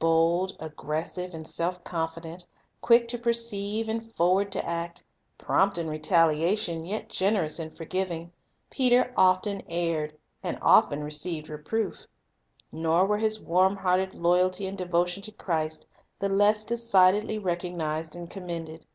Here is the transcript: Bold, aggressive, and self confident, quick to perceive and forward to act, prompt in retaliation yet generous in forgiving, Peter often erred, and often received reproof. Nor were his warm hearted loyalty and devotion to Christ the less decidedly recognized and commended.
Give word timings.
Bold, 0.00 0.56
aggressive, 0.58 1.32
and 1.32 1.46
self 1.46 1.84
confident, 1.84 2.44
quick 2.80 3.06
to 3.06 3.16
perceive 3.18 3.88
and 3.88 4.04
forward 4.16 4.50
to 4.50 4.66
act, 4.68 5.04
prompt 5.38 5.78
in 5.78 5.86
retaliation 5.88 6.84
yet 6.84 7.08
generous 7.08 7.60
in 7.60 7.70
forgiving, 7.70 8.32
Peter 8.68 9.14
often 9.16 9.62
erred, 9.68 10.18
and 10.42 10.58
often 10.60 11.04
received 11.04 11.48
reproof. 11.48 12.06
Nor 12.72 13.06
were 13.06 13.18
his 13.18 13.38
warm 13.40 13.76
hearted 13.76 14.12
loyalty 14.12 14.66
and 14.66 14.76
devotion 14.76 15.22
to 15.22 15.30
Christ 15.30 15.86
the 16.18 16.28
less 16.28 16.64
decidedly 16.64 17.38
recognized 17.38 18.16
and 18.16 18.28
commended. 18.28 18.86